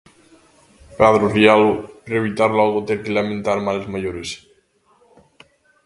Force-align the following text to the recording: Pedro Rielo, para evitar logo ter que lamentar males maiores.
Pedro 0.99 1.25
Rielo, 1.35 1.71
para 2.03 2.19
evitar 2.21 2.49
logo 2.59 2.85
ter 2.87 2.99
que 3.03 3.15
lamentar 3.17 3.57
males 3.65 3.87
maiores. 3.93 4.29